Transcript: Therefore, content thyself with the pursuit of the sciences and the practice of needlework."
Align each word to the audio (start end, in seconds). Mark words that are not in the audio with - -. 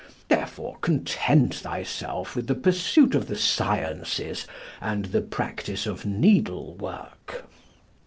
Therefore, 0.29 0.77
content 0.81 1.53
thyself 1.53 2.35
with 2.35 2.47
the 2.47 2.55
pursuit 2.55 3.13
of 3.13 3.27
the 3.27 3.35
sciences 3.35 4.47
and 4.81 5.05
the 5.05 5.21
practice 5.21 5.85
of 5.85 6.07
needlework." 6.07 7.43